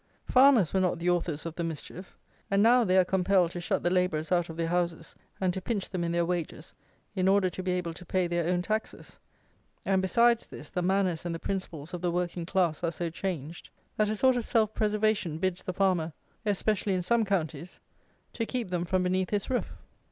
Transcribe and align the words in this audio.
Farmers 0.25 0.73
were 0.73 0.79
not 0.79 0.97
the 0.97 1.11
authors 1.11 1.45
of 1.45 1.53
the 1.53 1.63
mischief; 1.63 2.17
and 2.49 2.63
now 2.63 2.83
they 2.83 2.97
are 2.97 3.05
compelled 3.05 3.51
to 3.51 3.61
shut 3.61 3.83
the 3.83 3.91
labourers 3.91 4.31
out 4.31 4.49
of 4.49 4.57
their 4.57 4.69
houses, 4.69 5.13
and 5.39 5.53
to 5.53 5.61
pinch 5.61 5.91
them 5.91 6.03
in 6.03 6.11
their 6.11 6.25
wages 6.25 6.73
in 7.15 7.27
order 7.27 7.51
to 7.51 7.61
be 7.61 7.73
able 7.73 7.93
to 7.93 8.03
pay 8.03 8.25
their 8.25 8.47
own 8.47 8.63
taxes; 8.63 9.19
and, 9.85 10.01
besides 10.01 10.47
this, 10.47 10.71
the 10.71 10.81
manners 10.81 11.23
and 11.23 11.35
the 11.35 11.39
principles 11.39 11.93
of 11.93 12.01
the 12.01 12.09
working 12.09 12.47
class 12.47 12.83
are 12.83 12.89
so 12.89 13.11
changed, 13.11 13.69
that 13.95 14.09
a 14.09 14.15
sort 14.15 14.35
of 14.37 14.43
self 14.43 14.73
preservation 14.73 15.37
bids 15.37 15.61
the 15.61 15.71
farmer 15.71 16.13
(especially 16.47 16.95
in 16.95 17.03
some 17.03 17.23
counties) 17.23 17.79
to 18.33 18.47
keep 18.47 18.71
them 18.71 18.85
from 18.85 19.03
beneath 19.03 19.29
his 19.29 19.51
roof. 19.51 19.71